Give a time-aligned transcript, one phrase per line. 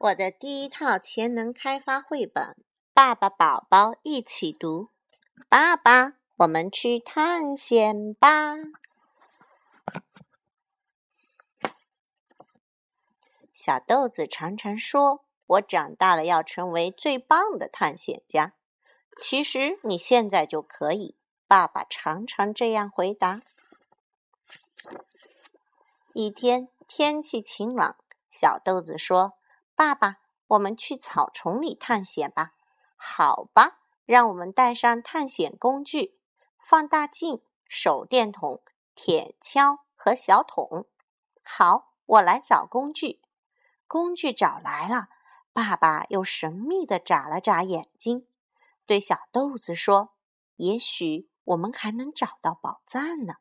[0.00, 2.56] 我的第一套潜能开发绘本，
[2.94, 4.88] 爸爸宝宝一起读。
[5.46, 8.54] 爸爸，我们去探险吧！
[13.52, 18.54] 小豆子常常说：“我长大了要成为最棒的探险家。”
[19.20, 21.14] 其实你现在就可以。
[21.46, 23.42] 爸爸常常这样回答。
[26.14, 27.96] 一天天气晴朗，
[28.30, 29.34] 小豆子说。
[29.80, 32.52] 爸爸，我们去草丛里探险吧。
[32.96, 36.20] 好吧，让我们带上探险工具：
[36.58, 38.60] 放大镜、手电筒、
[38.94, 40.84] 铁锹和小桶。
[41.42, 43.22] 好，我来找工具。
[43.86, 45.08] 工具找来了，
[45.54, 48.26] 爸爸又神秘地眨了眨眼睛，
[48.84, 50.10] 对小豆子说
[50.56, 53.36] ：“也许我们还能找到宝藏呢。”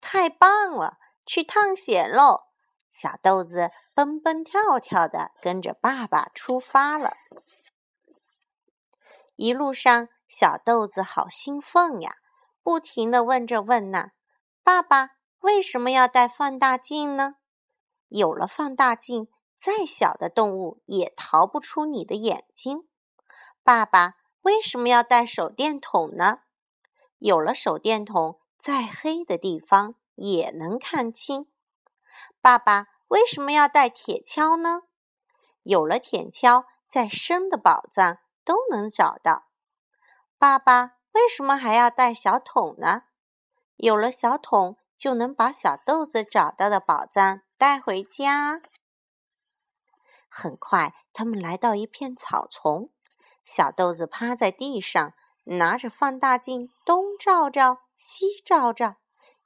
[0.00, 2.44] 太棒了，去探险喽！
[2.88, 7.16] 小豆子蹦蹦跳跳的跟着爸爸出发了。
[9.34, 12.18] 一路上，小豆子好兴奋呀，
[12.62, 14.12] 不停的问这问那
[14.62, 17.38] ：“爸爸为什么要带放大镜呢？
[18.06, 22.86] 有了放大镜，再小的动物也逃不出你的眼睛。
[23.64, 26.42] 爸爸为什么要带手电筒呢？
[27.18, 31.48] 有了手电筒，再黑的地方也能看清。”
[32.40, 34.82] 爸爸为什么要带铁锹呢？
[35.62, 39.48] 有了铁锹，再深的宝藏都能找到。
[40.38, 43.02] 爸爸为什么还要带小桶呢？
[43.76, 48.60] 有了小桶，就能把小豆子找到的宝藏带回家。
[50.28, 52.90] 很快，他们来到一片草丛，
[53.44, 55.14] 小豆子趴在地上，
[55.44, 58.96] 拿着放大镜东照照，西照照。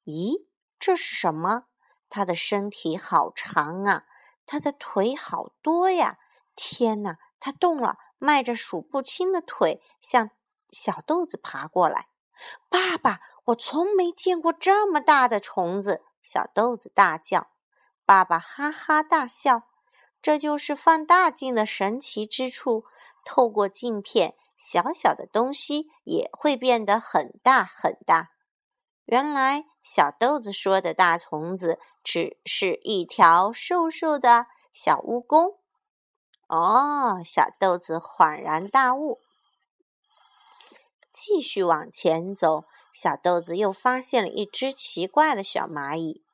[0.05, 0.47] 咦，
[0.79, 1.67] 这是什么？
[2.13, 4.05] 他的身体好长啊，
[4.45, 6.19] 他的腿好多呀！
[6.55, 10.29] 天哪，他动了，迈着数不清的腿向
[10.71, 12.09] 小豆子爬过来。
[12.69, 16.05] 爸爸，我从没见过这么大的虫子！
[16.21, 17.47] 小豆子大叫。
[18.05, 19.63] 爸爸哈哈大笑。
[20.21, 22.85] 这就是放大镜的神奇之处，
[23.25, 28.32] 透过镜片，小小的东西也会变得很大很大。
[29.05, 35.57] 原来小豆子说的大虫子只是一条瘦瘦的小蜈蚣。
[36.47, 39.21] 哦，小豆子恍然大悟。
[41.11, 46.25] 继续往前走，小豆子又发现了一只奇怪的小蚂蚁。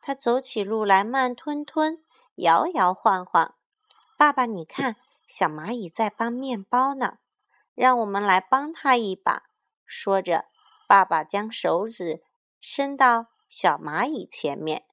[0.00, 2.02] 它走起路来慢吞吞，
[2.36, 3.54] 摇摇晃晃。
[4.16, 4.96] 爸爸，你看，
[5.26, 7.18] 小蚂蚁在搬面包呢。
[7.74, 9.44] 让我们来帮它一把。
[9.86, 10.46] 说着。
[10.92, 12.22] 爸爸将手指
[12.60, 14.84] 伸到小蚂蚁前面，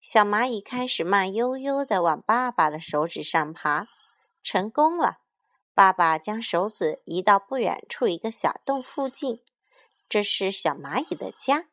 [0.00, 3.86] 小蚂蚁开始慢悠悠地往爸爸的手指上爬，
[4.42, 5.18] 成功了。
[5.74, 9.42] 爸爸将手指移到不远处一个小洞附近，
[10.08, 11.66] 这是小蚂蚁的家。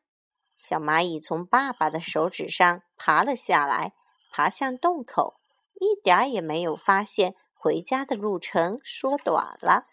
[0.58, 3.94] 小蚂蚁从爸爸的手指上爬了下来，
[4.30, 5.40] 爬向洞口，
[5.80, 9.86] 一点儿也没有发现回家的路程缩短了。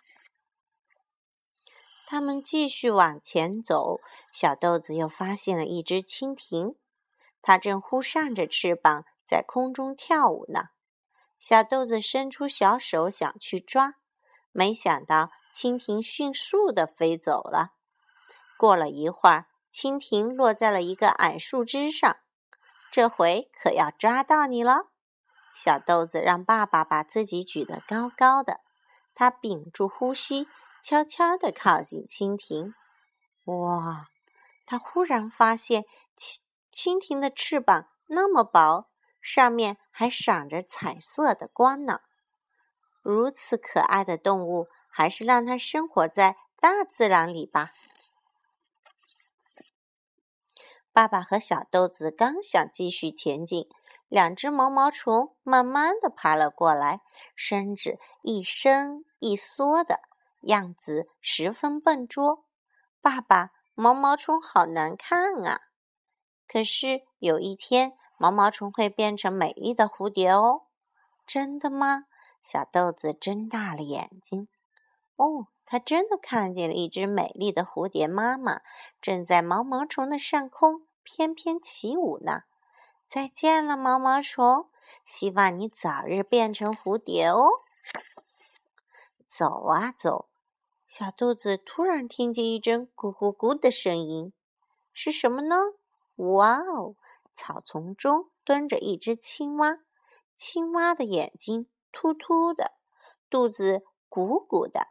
[2.07, 3.99] 他们继续往前走，
[4.31, 6.75] 小豆子又发现了一只蜻蜓，
[7.41, 10.69] 它正忽扇着翅膀在空中跳舞呢。
[11.39, 13.95] 小豆子伸出小手想去抓，
[14.51, 17.71] 没想到蜻蜓迅速地飞走了。
[18.57, 22.17] 过了一会儿，蜻蜓落在了一个矮树枝上，
[22.91, 24.91] 这回可要抓到你了。
[25.55, 28.61] 小豆子让爸爸把自己举得高高的，
[29.15, 30.47] 他屏住呼吸。
[30.87, 32.75] 悄悄地靠近蜻蜓，
[33.45, 34.05] 哇！
[34.67, 35.83] 他忽然发现
[36.15, 36.41] 蜻
[36.71, 38.87] 蜻蜓的翅膀那么薄，
[39.19, 42.01] 上面还闪着彩色的光呢。
[43.01, 47.71] 如此可爱的动物，还是让它生活在大自然里吧。
[50.93, 53.67] 爸爸和小豆子刚想继续前进，
[54.07, 57.01] 两只毛毛虫慢慢的爬了过来，
[57.35, 60.01] 身子一伸一缩的。
[60.45, 62.45] 样子十分笨拙，
[63.01, 65.61] 爸爸，毛毛虫好难看啊！
[66.47, 70.63] 可是有一天，毛毛虫会变成美丽的蝴蝶哦。
[71.25, 72.05] 真的吗？
[72.43, 74.47] 小豆子睁大了眼睛。
[75.15, 78.61] 哦，他真的看见了一只美丽的蝴蝶妈妈，
[79.01, 82.41] 正在毛毛虫的上空翩翩起舞呢。
[83.07, 84.69] 再见了，毛毛虫，
[85.05, 87.49] 希望你早日变成蝴蝶哦。
[89.25, 90.29] 走啊走。
[90.97, 94.31] 小兔子突然听见一阵咕咕咕的声音，
[94.93, 95.57] 是什么呢？
[96.15, 96.95] 哇哦！
[97.33, 99.79] 草丛中蹲着一只青蛙，
[100.37, 102.75] 青蛙的眼睛突突的，
[103.29, 104.87] 肚子鼓鼓的。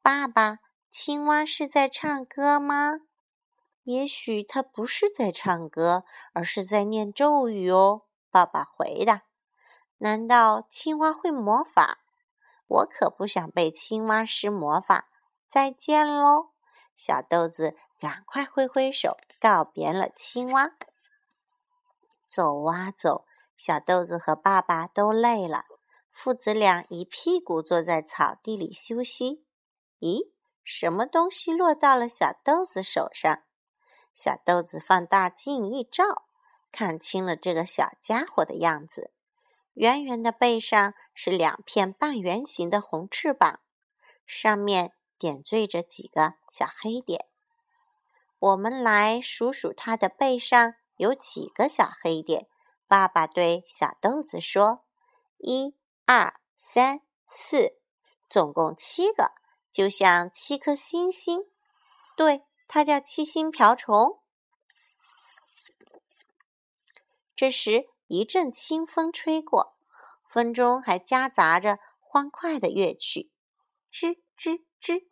[0.00, 0.60] 爸爸，
[0.92, 3.00] 青蛙是在唱歌吗？
[3.82, 6.04] 也许它不是在唱歌，
[6.34, 8.02] 而是在念咒语哦。
[8.30, 9.24] 爸爸回答
[9.98, 11.98] ：“难道青蛙会魔法？
[12.68, 15.08] 我可不想被青蛙施魔法。”
[15.52, 16.52] 再见喽，
[16.96, 20.70] 小豆子，赶快挥挥手告别了青蛙。
[22.26, 25.66] 走啊走，小豆子和爸爸都累了，
[26.10, 29.44] 父子俩一屁股坐在草地里休息。
[30.00, 30.32] 咦，
[30.64, 33.42] 什么东西落到了小豆子手上？
[34.14, 36.24] 小豆子放大镜一照，
[36.72, 39.12] 看清了这个小家伙的样子。
[39.74, 43.60] 圆圆的背上是两片半圆形的红翅膀，
[44.26, 44.94] 上面。
[45.22, 47.28] 点缀着几个小黑点，
[48.40, 52.48] 我们来数数它的背上有几个小黑点。
[52.88, 54.84] 爸爸对小豆子说
[55.38, 55.76] ：“一、
[56.06, 57.78] 二、三、四，
[58.28, 59.30] 总共七个，
[59.70, 61.44] 就像七颗星星。
[62.16, 64.20] 对，它叫七星瓢虫。”
[67.36, 69.76] 这时，一阵清风吹过，
[70.26, 73.30] 风中还夹杂着欢快的乐曲，
[73.92, 75.11] 吱吱吱。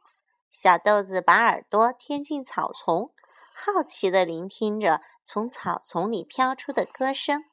[0.51, 3.15] 小豆子把耳朵贴近草丛，
[3.55, 7.45] 好奇地聆听着从草丛里飘出的歌声。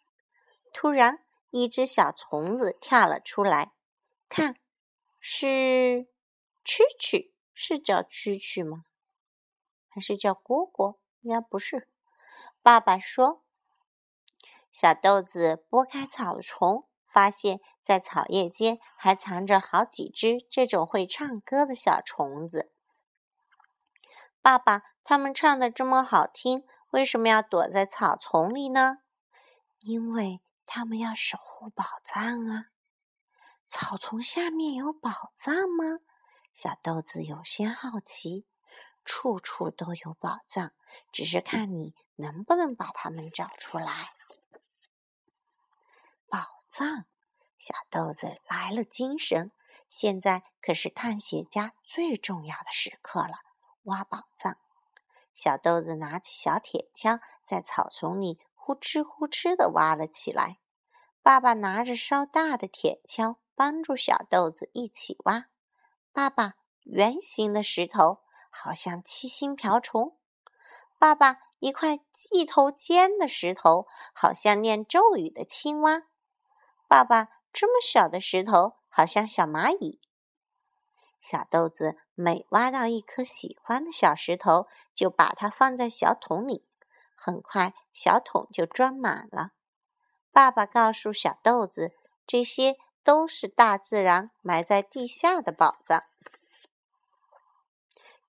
[0.74, 3.72] 突然，一只小虫子跳了出来，
[4.28, 4.56] 看，
[5.20, 6.08] 是
[6.66, 8.86] 蛐蛐，是叫蛐蛐吗？
[9.88, 10.98] 还是叫蝈蝈？
[11.22, 11.88] 应该不是。
[12.64, 13.44] 爸爸说
[14.74, 22.72] ：“小豆子拨开草丛，发现在草叶间还藏着好几只这种会唱歌的小虫子。”
[24.48, 29.00] 爸爸，他们唱的这么好听，为什么要躲在草丛里呢？
[29.80, 32.68] 因为他们要守护宝藏啊！
[33.68, 36.00] 草丛下面有宝藏吗？
[36.54, 38.48] 小豆子有些好奇。
[39.04, 40.72] 处处都有宝藏，
[41.12, 44.14] 只是看你能不能把它们找出来。
[46.30, 46.40] 宝
[46.70, 47.04] 藏，
[47.58, 49.52] 小豆子来了精神。
[49.90, 53.40] 现在可是探险家最重要的时刻了。
[53.88, 54.58] 挖宝藏，
[55.34, 60.60] 小豆子拿起小铁锹，在草丛里呼哧呼哧地挖了起来。
[61.22, 65.46] 爸爸拿着稍大的铁锹，帮助小豆子一起挖。
[66.12, 68.20] 爸爸，圆形的石头
[68.50, 70.18] 好像七星瓢虫。
[70.98, 72.00] 爸爸，一块
[72.32, 76.04] 一头尖的石头好像念咒语的青蛙。
[76.88, 80.02] 爸爸，这么小的石头好像小蚂蚁。
[81.30, 84.66] 小豆子每挖到一颗喜欢的小石头，
[84.96, 86.66] 就把它放在小桶里。
[87.16, 89.52] 很快，小桶就装满了。
[90.32, 91.92] 爸爸告诉小豆子，
[92.26, 96.06] 这些都是大自然埋在地下的宝藏。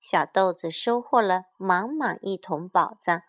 [0.01, 3.21] 小豆子收获了满满一桶宝藏，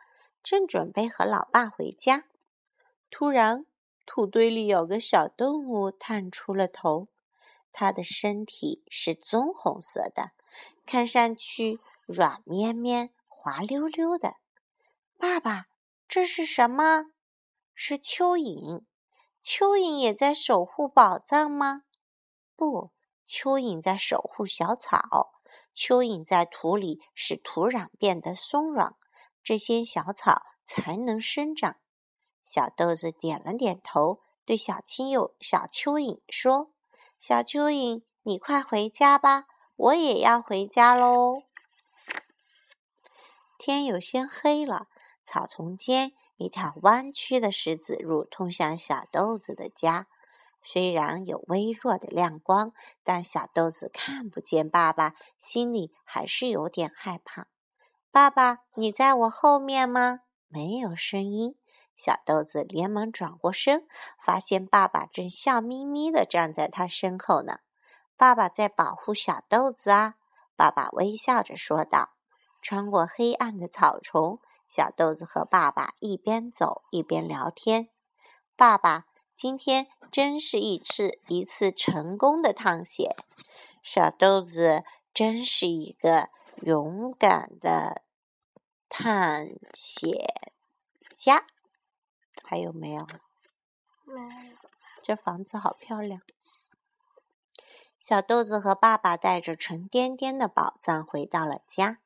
[0.43, 2.25] 正准备和老爸回家，
[3.09, 3.65] 突然，
[4.05, 7.07] 土堆里有个小动物探出了头。
[7.73, 10.33] 它的身体是棕红色的，
[10.85, 14.35] 看上去软绵绵、滑溜溜的。
[15.17, 15.67] 爸爸，
[16.09, 17.13] 这是什么？
[17.75, 18.85] 是蚯蚓。
[19.43, 21.85] 蚯蚓也在守护宝藏吗？
[22.57, 22.91] 不，
[23.25, 25.33] 蚯蚓在守护小草。
[25.75, 28.97] 蚯蚓在土里使土壤变得松软，
[29.43, 31.77] 这些小草才能生长。
[32.43, 36.73] 小豆子点了点头，对小青友小蚯蚓说。
[37.21, 39.45] 小蚯蚓，你快回家吧，
[39.77, 41.43] 我也要回家喽。
[43.59, 44.87] 天有些黑了，
[45.23, 50.07] 草丛间一条弯曲的石子路通向小豆子的家。
[50.63, 52.73] 虽然有微弱的亮光，
[53.05, 57.49] 但小豆子看不见爸爸，心里还是有点害怕。
[58.11, 60.21] 爸爸，你在我后面吗？
[60.49, 61.55] 没有声音。
[62.03, 63.87] 小豆子连忙转过身，
[64.19, 67.59] 发现爸爸正笑眯眯地站在他身后呢。
[68.17, 70.15] 爸爸在保护小豆子啊！
[70.57, 72.13] 爸爸微笑着说道。
[72.63, 77.91] 穿过黑暗的草丛，小豆子和爸爸一边走一边聊天。
[78.57, 79.05] 爸爸，
[79.37, 83.15] 今天真是一次一次成功的探险。
[83.83, 86.31] 小豆子真是一个
[86.63, 88.01] 勇敢的
[88.89, 90.11] 探险
[91.13, 91.45] 家。
[92.51, 93.07] 还有没有？
[94.05, 94.57] 没有。
[95.01, 96.21] 这房子好漂亮。
[97.97, 102.01] 小豆子和爸爸带着沉甸甸的宝藏回到了家。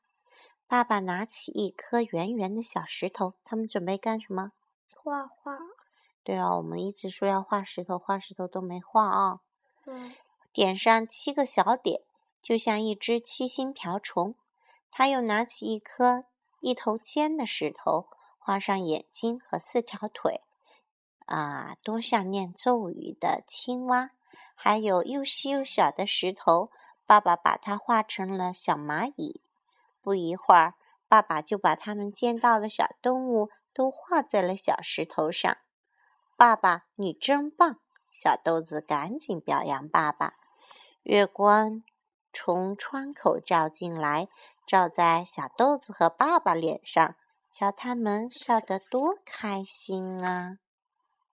[0.68, 4.52] 爸爸拿起一颗圆圆的小石头，他们准备干什么？
[4.94, 5.56] 画画。
[6.22, 9.40] 对啊，我们一直说要画石头，画石头都没画啊。
[10.52, 12.02] 点上七个小点，
[12.42, 14.34] 就像一只七星瓢虫。
[14.90, 16.26] 他又拿起一颗
[16.60, 18.08] 一头尖的石头，
[18.46, 20.42] 画上眼睛和四条腿，
[21.24, 24.10] 啊，多像念咒语的青蛙。
[24.54, 26.70] 还有又细又小的石头，
[27.06, 29.40] 爸爸把它画成了小蚂蚁。
[30.02, 30.74] 不一会儿，
[31.08, 35.56] 爸爸就把他们见到的小动物都画在了小石头上。
[36.36, 37.80] 爸爸，你真棒！
[38.12, 40.34] 小豆子赶紧表扬爸爸。
[41.04, 41.82] 月光
[42.30, 44.28] 从窗口照进来，
[44.66, 47.16] 照在小豆子和爸爸脸上，
[47.56, 50.58] 瞧他们笑得多开心啊！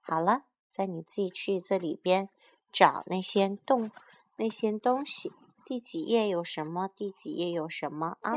[0.01, 2.29] 好了，在你自己去这里边
[2.71, 3.89] 找那些动
[4.37, 5.33] 那些东西。
[5.65, 6.87] 第几页有什么？
[6.87, 8.33] 第几页有什么啊？